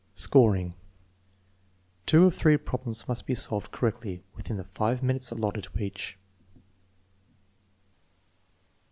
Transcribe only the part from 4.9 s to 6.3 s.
minutes alloted to each.